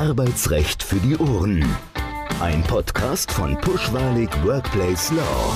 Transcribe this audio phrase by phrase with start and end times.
[0.00, 1.62] Arbeitsrecht für die Ohren.
[2.40, 5.54] Ein Podcast von Pushwalig Workplace Law.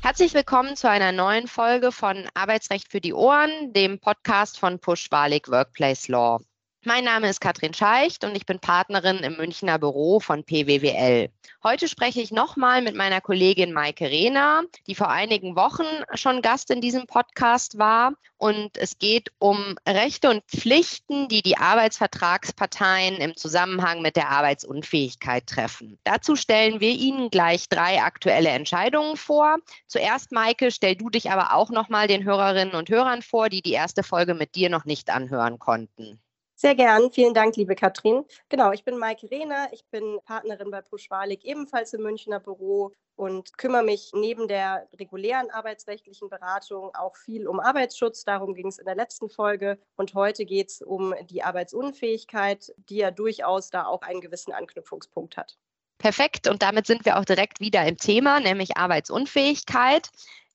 [0.00, 5.50] Herzlich willkommen zu einer neuen Folge von Arbeitsrecht für die Ohren, dem Podcast von Pushwalig
[5.50, 6.40] Workplace Law.
[6.88, 11.28] Mein Name ist Katrin Scheicht und ich bin Partnerin im Münchner Büro von PWWL.
[11.62, 16.70] Heute spreche ich nochmal mit meiner Kollegin Maike Rehner, die vor einigen Wochen schon Gast
[16.70, 18.14] in diesem Podcast war.
[18.38, 25.46] Und es geht um Rechte und Pflichten, die die Arbeitsvertragsparteien im Zusammenhang mit der Arbeitsunfähigkeit
[25.46, 25.98] treffen.
[26.04, 29.56] Dazu stellen wir Ihnen gleich drei aktuelle Entscheidungen vor.
[29.88, 33.72] Zuerst, Maike, stell du dich aber auch nochmal den Hörerinnen und Hörern vor, die die
[33.72, 36.18] erste Folge mit dir noch nicht anhören konnten.
[36.60, 37.12] Sehr gern.
[37.12, 38.24] Vielen Dank, liebe Katrin.
[38.48, 39.68] Genau, ich bin Maike Rehner.
[39.70, 45.52] Ich bin Partnerin bei Puschwalik, ebenfalls im Münchner Büro und kümmere mich neben der regulären
[45.52, 48.24] arbeitsrechtlichen Beratung auch viel um Arbeitsschutz.
[48.24, 49.78] Darum ging es in der letzten Folge.
[49.94, 55.36] Und heute geht es um die Arbeitsunfähigkeit, die ja durchaus da auch einen gewissen Anknüpfungspunkt
[55.36, 55.56] hat.
[55.98, 56.48] Perfekt.
[56.48, 60.10] Und damit sind wir auch direkt wieder im Thema, nämlich Arbeitsunfähigkeit.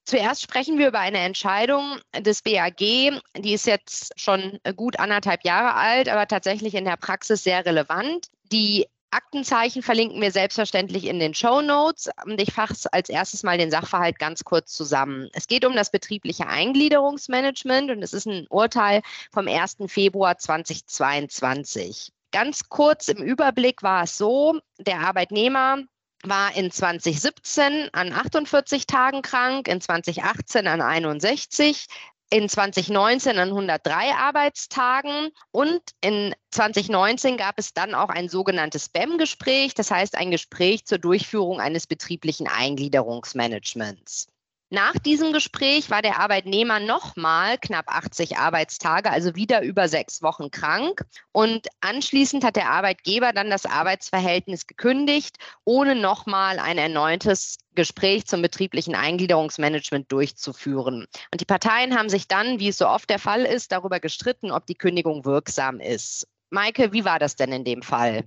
[0.05, 2.77] Zuerst sprechen wir über eine Entscheidung des BAG.
[2.77, 8.27] Die ist jetzt schon gut anderthalb Jahre alt, aber tatsächlich in der Praxis sehr relevant.
[8.51, 12.09] Die Aktenzeichen verlinken wir selbstverständlich in den Show Notes.
[12.25, 15.29] Und ich fasse als erstes mal den Sachverhalt ganz kurz zusammen.
[15.33, 19.77] Es geht um das betriebliche Eingliederungsmanagement und es ist ein Urteil vom 1.
[19.87, 22.11] Februar 2022.
[22.31, 25.83] Ganz kurz im Überblick war es so, der Arbeitnehmer
[26.23, 31.87] war in 2017 an 48 Tagen krank, in 2018 an 61,
[32.29, 39.75] in 2019 an 103 Arbeitstagen und in 2019 gab es dann auch ein sogenanntes BEM-Gespräch,
[39.75, 44.32] das heißt ein Gespräch zur Durchführung eines betrieblichen Eingliederungsmanagements.
[44.73, 50.49] Nach diesem Gespräch war der Arbeitnehmer nochmal knapp 80 Arbeitstage, also wieder über sechs Wochen
[50.49, 51.05] krank.
[51.31, 58.41] Und anschließend hat der Arbeitgeber dann das Arbeitsverhältnis gekündigt, ohne nochmal ein erneutes Gespräch zum
[58.41, 61.05] betrieblichen Eingliederungsmanagement durchzuführen.
[61.31, 64.49] Und die Parteien haben sich dann, wie es so oft der Fall ist, darüber gestritten,
[64.49, 66.27] ob die Kündigung wirksam ist.
[66.49, 68.23] Maike, wie war das denn in dem Fall?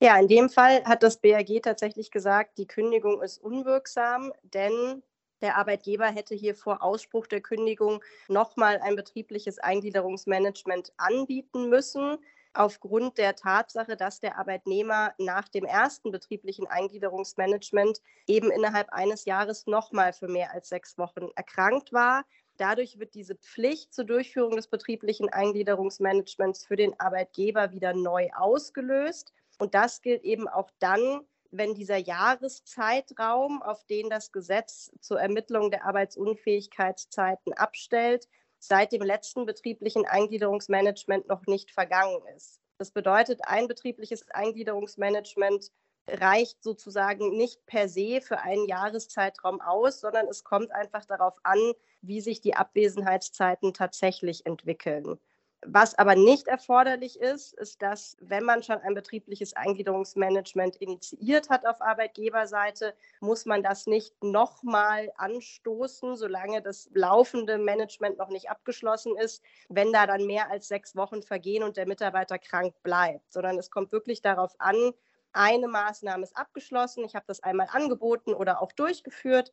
[0.00, 5.04] Ja, in dem Fall hat das BAG tatsächlich gesagt, die Kündigung ist unwirksam, denn
[5.44, 12.18] der Arbeitgeber hätte hier vor Ausspruch der Kündigung nochmal ein betriebliches Eingliederungsmanagement anbieten müssen
[12.54, 19.66] aufgrund der Tatsache, dass der Arbeitnehmer nach dem ersten betrieblichen Eingliederungsmanagement eben innerhalb eines Jahres
[19.66, 22.24] nochmal für mehr als sechs Wochen erkrankt war.
[22.56, 29.32] Dadurch wird diese Pflicht zur Durchführung des betrieblichen Eingliederungsmanagements für den Arbeitgeber wieder neu ausgelöst.
[29.58, 35.70] Und das gilt eben auch dann, wenn dieser Jahreszeitraum, auf den das Gesetz zur Ermittlung
[35.70, 38.28] der Arbeitsunfähigkeitszeiten abstellt,
[38.58, 42.60] seit dem letzten betrieblichen Eingliederungsmanagement noch nicht vergangen ist.
[42.78, 45.70] Das bedeutet, ein betriebliches Eingliederungsmanagement
[46.08, 51.72] reicht sozusagen nicht per se für einen Jahreszeitraum aus, sondern es kommt einfach darauf an,
[52.02, 55.18] wie sich die Abwesenheitszeiten tatsächlich entwickeln.
[55.66, 61.64] Was aber nicht erforderlich ist, ist, dass wenn man schon ein betriebliches Eingliederungsmanagement initiiert hat
[61.66, 69.16] auf Arbeitgeberseite, muss man das nicht nochmal anstoßen, solange das laufende Management noch nicht abgeschlossen
[69.16, 73.58] ist, wenn da dann mehr als sechs Wochen vergehen und der Mitarbeiter krank bleibt, sondern
[73.58, 74.92] es kommt wirklich darauf an,
[75.32, 79.52] eine Maßnahme ist abgeschlossen, ich habe das einmal angeboten oder auch durchgeführt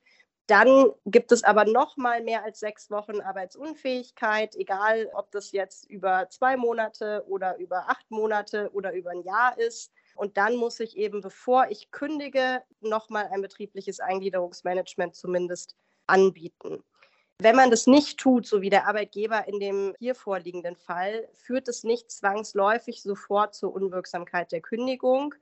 [0.51, 5.89] dann gibt es aber noch mal mehr als sechs Wochen Arbeitsunfähigkeit, egal ob das jetzt
[5.89, 9.93] über zwei Monate oder über acht Monate oder über ein Jahr ist.
[10.13, 16.83] Und dann muss ich eben, bevor ich kündige, noch mal ein betriebliches Eingliederungsmanagement zumindest anbieten.
[17.39, 21.69] Wenn man das nicht tut, so wie der Arbeitgeber in dem hier vorliegenden Fall, führt
[21.69, 25.33] es nicht zwangsläufig sofort zur Unwirksamkeit der Kündigung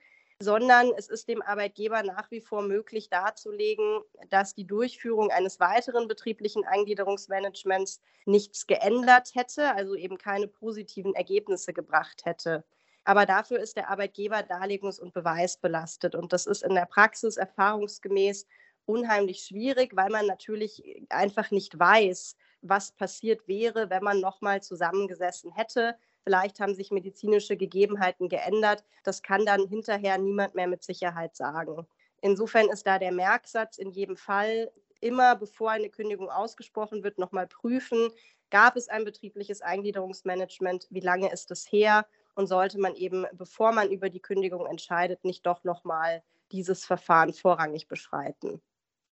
[0.41, 6.07] sondern es ist dem Arbeitgeber nach wie vor möglich darzulegen, dass die Durchführung eines weiteren
[6.07, 12.63] betrieblichen Eingliederungsmanagements nichts geändert hätte, also eben keine positiven Ergebnisse gebracht hätte.
[13.03, 16.15] Aber dafür ist der Arbeitgeber darlegungs- und beweisbelastet.
[16.15, 18.45] Und das ist in der Praxis erfahrungsgemäß
[18.85, 25.51] unheimlich schwierig, weil man natürlich einfach nicht weiß, was passiert wäre, wenn man nochmal zusammengesessen
[25.51, 25.97] hätte
[26.29, 28.83] Vielleicht haben sich medizinische Gegebenheiten geändert.
[29.03, 31.87] Das kann dann hinterher niemand mehr mit Sicherheit sagen.
[32.21, 34.71] Insofern ist da der Merksatz in jedem Fall
[35.01, 38.11] immer, bevor eine Kündigung ausgesprochen wird, nochmal prüfen,
[38.51, 42.05] gab es ein betriebliches Eingliederungsmanagement, wie lange ist es her
[42.35, 46.21] und sollte man eben, bevor man über die Kündigung entscheidet, nicht doch nochmal
[46.51, 48.61] dieses Verfahren vorrangig beschreiten.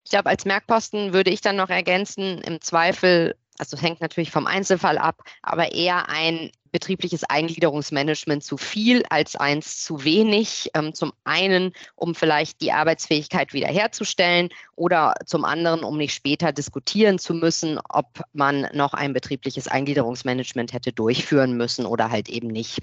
[0.05, 4.47] Ich glaube, als Merkposten würde ich dann noch ergänzen, im Zweifel also hängt natürlich vom
[4.47, 10.71] Einzelfall ab, aber eher ein betriebliches Eingliederungsmanagement zu viel als eins zu wenig.
[10.75, 17.19] Ähm, zum einen, um vielleicht die Arbeitsfähigkeit wiederherzustellen oder zum anderen, um nicht später diskutieren
[17.19, 22.79] zu müssen, ob man noch ein betriebliches Eingliederungsmanagement hätte durchführen müssen oder halt eben nicht.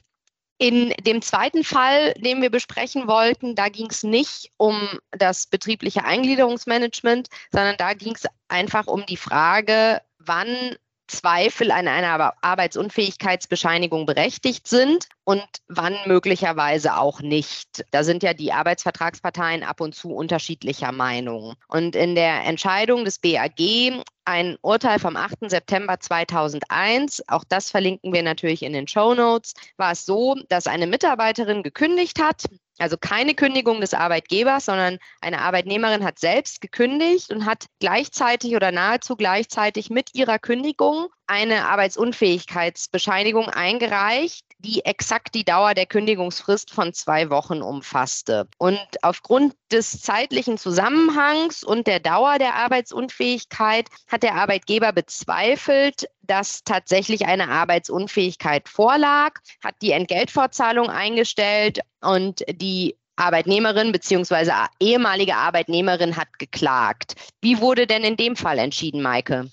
[0.60, 4.76] In dem zweiten Fall, den wir besprechen wollten, da ging es nicht um
[5.12, 10.76] das betriebliche Eingliederungsmanagement, sondern da ging es einfach um die Frage, wann
[11.08, 17.86] Zweifel an einer Arbeitsunfähigkeitsbescheinigung berechtigt sind und wann möglicherweise auch nicht.
[17.92, 21.56] Da sind ja die Arbeitsvertragsparteien ab und zu unterschiedlicher Meinung.
[21.68, 25.50] Und in der Entscheidung des BAG, ein Urteil vom 8.
[25.50, 30.68] September 2001, auch das verlinken wir natürlich in den Show Notes, war es so, dass
[30.68, 32.44] eine Mitarbeiterin gekündigt hat,
[32.78, 38.72] also keine Kündigung des Arbeitgebers, sondern eine Arbeitnehmerin hat selbst gekündigt und hat gleichzeitig oder
[38.72, 46.94] nahezu gleichzeitig mit ihrer Kündigung eine Arbeitsunfähigkeitsbescheinigung eingereicht, die exakt die Dauer der Kündigungsfrist von
[46.94, 48.48] zwei Wochen umfasste.
[48.58, 56.64] Und aufgrund des zeitlichen Zusammenhangs und der Dauer der Arbeitsunfähigkeit hat der Arbeitgeber bezweifelt, dass
[56.64, 64.52] tatsächlich eine Arbeitsunfähigkeit vorlag, hat die Entgeltfortzahlung eingestellt und die Arbeitnehmerin bzw.
[64.80, 67.16] ehemalige Arbeitnehmerin hat geklagt.
[67.42, 69.50] Wie wurde denn in dem Fall entschieden, Maike?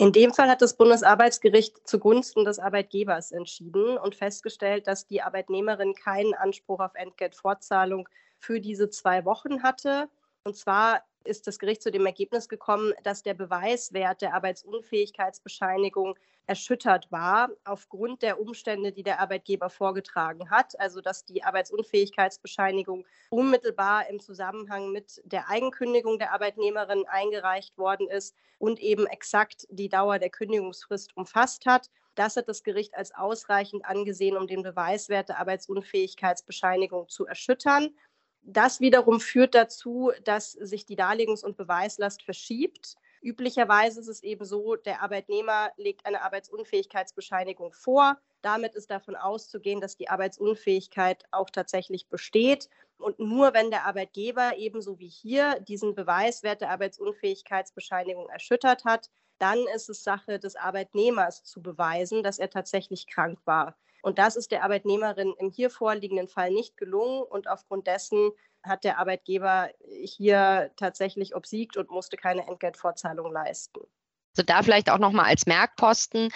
[0.00, 5.92] In dem Fall hat das Bundesarbeitsgericht zugunsten des Arbeitgebers entschieden und festgestellt, dass die Arbeitnehmerin
[5.94, 8.08] keinen Anspruch auf Entgeltfortzahlung
[8.38, 10.08] für diese zwei Wochen hatte.
[10.48, 17.12] Und zwar ist das Gericht zu dem Ergebnis gekommen, dass der Beweiswert der Arbeitsunfähigkeitsbescheinigung erschüttert
[17.12, 20.80] war aufgrund der Umstände, die der Arbeitgeber vorgetragen hat.
[20.80, 28.34] Also dass die Arbeitsunfähigkeitsbescheinigung unmittelbar im Zusammenhang mit der Eigenkündigung der Arbeitnehmerin eingereicht worden ist
[28.58, 31.90] und eben exakt die Dauer der Kündigungsfrist umfasst hat.
[32.14, 37.90] Das hat das Gericht als ausreichend angesehen, um den Beweiswert der Arbeitsunfähigkeitsbescheinigung zu erschüttern.
[38.42, 42.96] Das wiederum führt dazu, dass sich die Darlegungs- und Beweislast verschiebt.
[43.20, 48.18] Üblicherweise ist es eben so, der Arbeitnehmer legt eine Arbeitsunfähigkeitsbescheinigung vor.
[48.42, 52.68] Damit ist davon auszugehen, dass die Arbeitsunfähigkeit auch tatsächlich besteht.
[52.96, 59.58] Und nur wenn der Arbeitgeber ebenso wie hier diesen Beweiswert der Arbeitsunfähigkeitsbescheinigung erschüttert hat, dann
[59.74, 63.76] ist es Sache des Arbeitnehmers zu beweisen, dass er tatsächlich krank war.
[64.02, 67.22] Und das ist der Arbeitnehmerin im hier vorliegenden Fall nicht gelungen.
[67.22, 68.30] Und aufgrund dessen
[68.62, 69.70] hat der Arbeitgeber
[70.02, 73.80] hier tatsächlich obsiegt und musste keine Entgeltfortzahlung leisten.
[74.38, 76.28] Also da vielleicht auch nochmal als Merkposten.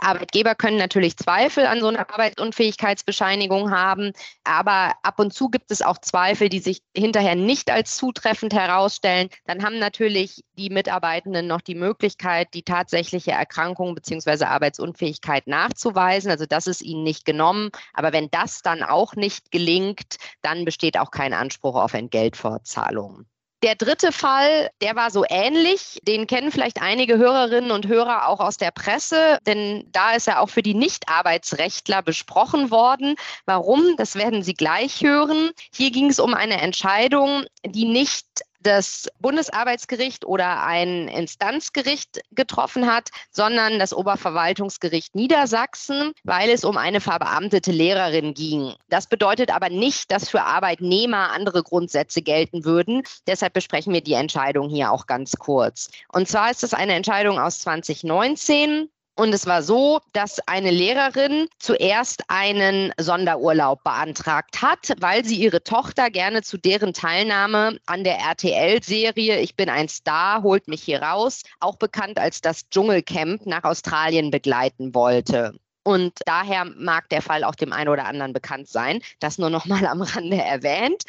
[0.00, 4.12] Arbeitgeber können natürlich Zweifel an so einer Arbeitsunfähigkeitsbescheinigung haben,
[4.44, 9.30] aber ab und zu gibt es auch Zweifel, die sich hinterher nicht als zutreffend herausstellen.
[9.46, 14.44] Dann haben natürlich die Mitarbeitenden noch die Möglichkeit, die tatsächliche Erkrankung bzw.
[14.44, 16.30] Arbeitsunfähigkeit nachzuweisen.
[16.30, 17.70] Also das ist ihnen nicht genommen.
[17.94, 23.24] Aber wenn das dann auch nicht gelingt, dann besteht auch kein Anspruch auf Entgeltfortzahlung.
[23.66, 25.98] Der dritte Fall, der war so ähnlich.
[26.02, 30.40] Den kennen vielleicht einige Hörerinnen und Hörer auch aus der Presse, denn da ist er
[30.40, 33.16] auch für die Nicht-Arbeitsrechtler besprochen worden.
[33.44, 33.96] Warum?
[33.96, 35.50] Das werden Sie gleich hören.
[35.74, 38.24] Hier ging es um eine Entscheidung, die nicht
[38.66, 47.00] das Bundesarbeitsgericht oder ein Instanzgericht getroffen hat, sondern das Oberverwaltungsgericht Niedersachsen, weil es um eine
[47.00, 48.74] verbeamtete Lehrerin ging.
[48.88, 53.02] Das bedeutet aber nicht, dass für Arbeitnehmer andere Grundsätze gelten würden.
[53.28, 55.88] Deshalb besprechen wir die Entscheidung hier auch ganz kurz.
[56.12, 58.88] Und zwar ist es eine Entscheidung aus 2019.
[59.18, 65.64] Und es war so, dass eine Lehrerin zuerst einen Sonderurlaub beantragt hat, weil sie ihre
[65.64, 71.02] Tochter gerne zu deren Teilnahme an der RTL-Serie Ich bin ein Star, holt mich hier
[71.02, 75.58] raus, auch bekannt als das Dschungelcamp nach Australien begleiten wollte.
[75.82, 79.00] Und daher mag der Fall auch dem einen oder anderen bekannt sein.
[79.20, 81.04] Das nur noch mal am Rande erwähnt.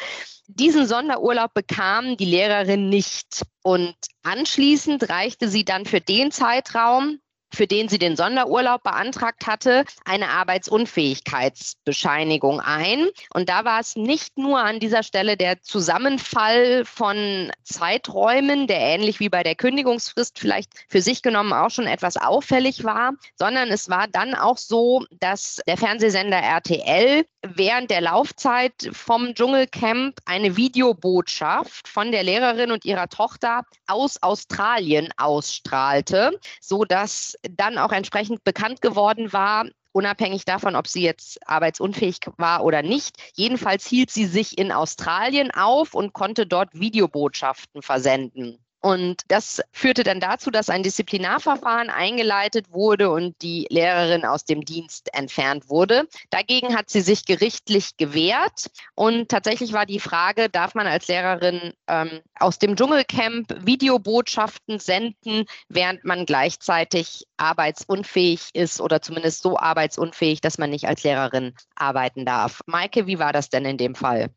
[0.48, 3.42] Diesen Sonderurlaub bekam die Lehrerin nicht.
[3.64, 7.20] Und anschließend reichte sie dann für den Zeitraum,
[7.54, 13.08] für den sie den Sonderurlaub beantragt hatte, eine Arbeitsunfähigkeitsbescheinigung ein.
[13.34, 19.20] Und da war es nicht nur an dieser Stelle der Zusammenfall von Zeiträumen, der ähnlich
[19.20, 23.90] wie bei der Kündigungsfrist vielleicht für sich genommen auch schon etwas auffällig war, sondern es
[23.90, 27.26] war dann auch so, dass der Fernsehsender RTL
[27.56, 35.10] während der Laufzeit vom Dschungelcamp eine Videobotschaft von der Lehrerin und ihrer Tochter aus Australien
[35.18, 42.20] ausstrahlte, so dass dann auch entsprechend bekannt geworden war, unabhängig davon, ob sie jetzt arbeitsunfähig
[42.38, 43.18] war oder nicht.
[43.34, 48.60] Jedenfalls hielt sie sich in Australien auf und konnte dort Videobotschaften versenden.
[48.88, 54.64] Und das führte dann dazu, dass ein Disziplinarverfahren eingeleitet wurde und die Lehrerin aus dem
[54.64, 56.08] Dienst entfernt wurde.
[56.30, 58.72] Dagegen hat sie sich gerichtlich gewehrt.
[58.96, 65.44] Und tatsächlich war die Frage, darf man als Lehrerin ähm, aus dem Dschungelcamp Videobotschaften senden,
[65.68, 72.26] während man gleichzeitig arbeitsunfähig ist oder zumindest so arbeitsunfähig, dass man nicht als Lehrerin arbeiten
[72.26, 72.62] darf.
[72.68, 74.30] Maike, wie war das denn in dem Fall?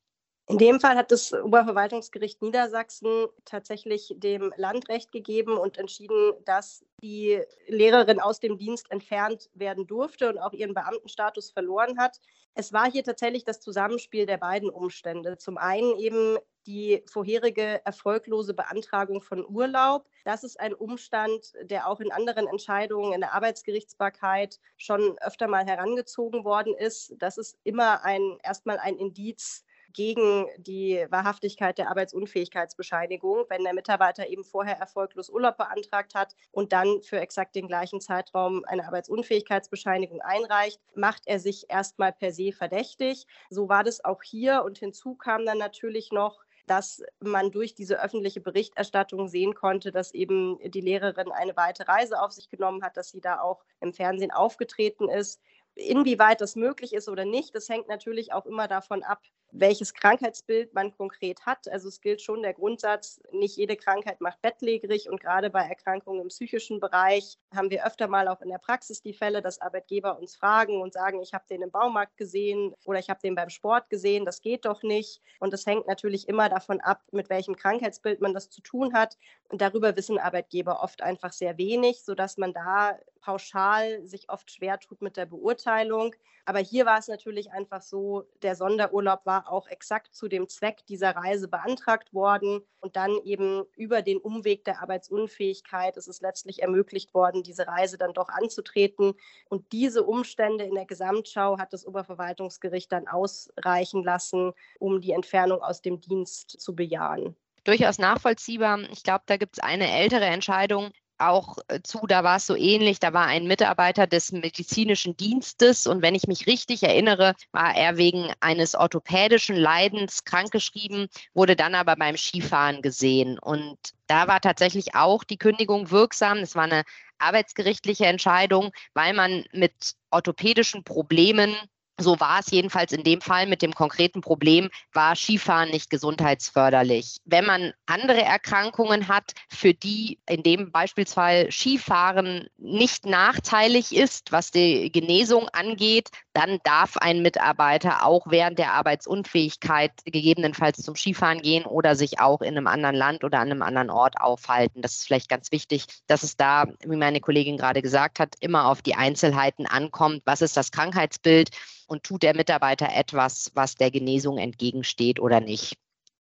[0.51, 6.85] In dem Fall hat das Oberverwaltungsgericht Niedersachsen tatsächlich dem Land Recht gegeben und entschieden, dass
[7.05, 12.19] die Lehrerin aus dem Dienst entfernt werden durfte und auch ihren Beamtenstatus verloren hat.
[12.55, 15.39] Es war hier tatsächlich das Zusammenspiel der beiden Umstände.
[15.39, 20.09] Zum einen eben die vorherige erfolglose Beantragung von Urlaub.
[20.25, 25.65] Das ist ein Umstand, der auch in anderen Entscheidungen in der Arbeitsgerichtsbarkeit schon öfter mal
[25.65, 27.15] herangezogen worden ist.
[27.19, 34.29] Das ist immer ein erstmal ein Indiz gegen die Wahrhaftigkeit der Arbeitsunfähigkeitsbescheinigung, wenn der Mitarbeiter
[34.29, 40.21] eben vorher erfolglos Urlaub beantragt hat und dann für exakt den gleichen Zeitraum eine Arbeitsunfähigkeitsbescheinigung
[40.21, 43.27] einreicht, macht er sich erstmal per se verdächtig.
[43.49, 48.01] So war das auch hier und hinzu kam dann natürlich noch, dass man durch diese
[48.01, 52.97] öffentliche Berichterstattung sehen konnte, dass eben die Lehrerin eine weite Reise auf sich genommen hat,
[52.97, 55.41] dass sie da auch im Fernsehen aufgetreten ist.
[55.75, 60.75] Inwieweit das möglich ist oder nicht, das hängt natürlich auch immer davon ab, welches Krankheitsbild
[60.75, 61.69] man konkret hat.
[61.69, 66.23] Also es gilt schon der Grundsatz, nicht jede Krankheit macht bettlägerig und gerade bei Erkrankungen
[66.23, 70.19] im psychischen Bereich haben wir öfter mal auch in der Praxis die Fälle, dass Arbeitgeber
[70.19, 73.51] uns fragen und sagen, ich habe den im Baumarkt gesehen oder ich habe den beim
[73.51, 75.21] Sport gesehen, das geht doch nicht.
[75.39, 79.17] Und das hängt natürlich immer davon ab, mit welchem Krankheitsbild man das zu tun hat.
[79.49, 84.79] Und darüber wissen Arbeitgeber oft einfach sehr wenig, sodass man da pauschal sich oft schwer
[84.79, 86.15] tut mit der Beurteilung.
[86.45, 90.85] Aber hier war es natürlich einfach so, der Sonderurlaub war auch exakt zu dem Zweck
[90.87, 96.63] dieser Reise beantragt worden und dann eben über den Umweg der Arbeitsunfähigkeit ist es letztlich
[96.63, 99.15] ermöglicht worden, diese Reise dann doch anzutreten.
[99.49, 105.63] Und diese Umstände in der Gesamtschau hat das Oberverwaltungsgericht dann ausreichen lassen, um die Entfernung
[105.63, 108.81] aus dem Dienst zu bejahen durchaus nachvollziehbar.
[108.91, 112.57] Ich glaube, da gibt es eine ältere Entscheidung, auch äh, zu, da war es so
[112.57, 117.75] ähnlich, da war ein Mitarbeiter des medizinischen Dienstes und wenn ich mich richtig erinnere, war
[117.77, 124.41] er wegen eines orthopädischen Leidens krankgeschrieben, wurde dann aber beim Skifahren gesehen und da war
[124.41, 126.39] tatsächlich auch die Kündigung wirksam.
[126.39, 126.85] Es war eine
[127.19, 131.55] arbeitsgerichtliche Entscheidung, weil man mit orthopädischen Problemen
[132.01, 137.19] so war es jedenfalls in dem Fall mit dem konkreten Problem, war Skifahren nicht gesundheitsförderlich.
[137.25, 144.51] Wenn man andere Erkrankungen hat, für die in dem Beispielsfall Skifahren nicht nachteilig ist, was
[144.51, 151.65] die Genesung angeht, dann darf ein Mitarbeiter auch während der Arbeitsunfähigkeit gegebenenfalls zum Skifahren gehen
[151.65, 154.83] oder sich auch in einem anderen Land oder an einem anderen Ort aufhalten.
[154.83, 158.69] Das ist vielleicht ganz wichtig, dass es da, wie meine Kollegin gerade gesagt hat, immer
[158.69, 160.23] auf die Einzelheiten ankommt.
[160.25, 161.51] Was ist das Krankheitsbild?
[161.91, 165.77] Und tut der Mitarbeiter etwas, was der Genesung entgegensteht oder nicht.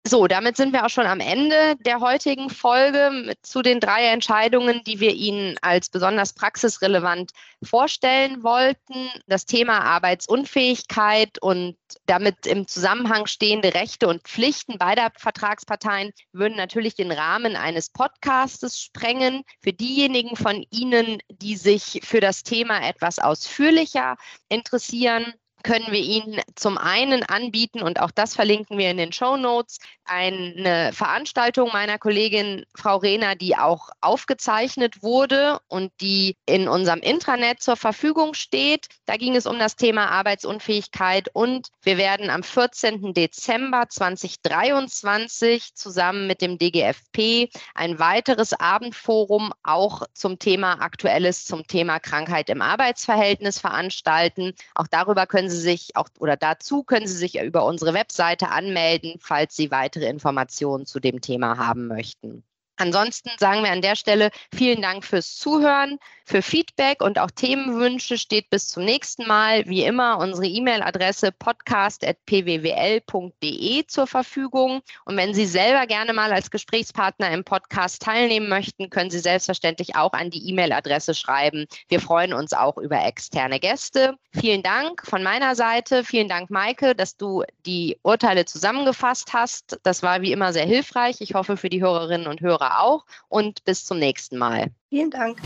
[0.08, 4.84] So, damit sind wir auch schon am Ende der heutigen Folge zu den drei Entscheidungen,
[4.86, 7.32] die wir Ihnen als besonders praxisrelevant
[7.64, 9.10] vorstellen wollten.
[9.26, 16.94] Das Thema Arbeitsunfähigkeit und damit im Zusammenhang stehende Rechte und Pflichten beider Vertragsparteien würden natürlich
[16.94, 19.42] den Rahmen eines Podcastes sprengen.
[19.60, 24.18] Für diejenigen von Ihnen, die sich für das Thema etwas ausführlicher
[24.50, 25.34] interessieren,
[25.66, 29.80] können wir Ihnen zum einen anbieten, und auch das verlinken wir in den Show Notes,
[30.06, 37.64] eine Veranstaltung meiner Kollegin Frau Rehner, die auch aufgezeichnet wurde und die in unserem Intranet
[37.64, 38.86] zur Verfügung steht.
[39.08, 43.16] Da ging es um das Thema Arbeitsunfähigkeit und wir werden am 14.
[43.16, 52.00] Dezember 2023 zusammen mit dem DGFP ein weiteres Abendforum auch zum Thema Aktuelles zum Thema
[52.00, 54.54] Krankheit im Arbeitsverhältnis veranstalten.
[54.76, 58.50] Auch darüber können Sie Sie sich auch oder dazu können Sie sich über unsere Webseite
[58.50, 62.44] anmelden, falls Sie weitere Informationen zu dem Thema haben möchten.
[62.78, 68.18] Ansonsten sagen wir an der Stelle vielen Dank fürs Zuhören, für Feedback und auch Themenwünsche
[68.18, 74.82] steht bis zum nächsten Mal wie immer unsere E-Mail-Adresse podcast.pwwl.de zur Verfügung.
[75.06, 79.96] Und wenn Sie selber gerne mal als Gesprächspartner im Podcast teilnehmen möchten, können Sie selbstverständlich
[79.96, 81.68] auch an die E-Mail-Adresse schreiben.
[81.90, 84.16] Wir freuen uns auch über externe Gäste.
[84.34, 86.04] Vielen Dank von meiner Seite.
[86.04, 89.80] Vielen Dank, Maike, dass du die Urteile zusammengefasst hast.
[89.84, 91.18] Das war wie immer sehr hilfreich.
[91.20, 94.72] Ich hoffe für die Hörerinnen und Hörer Hörer auch und bis zum nächsten Mal.
[94.90, 95.40] Vielen Dank.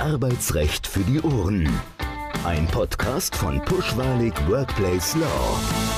[0.00, 1.68] Arbeitsrecht für die Ohren.
[2.44, 5.93] Ein Podcast von Pushwalig Workplace Law.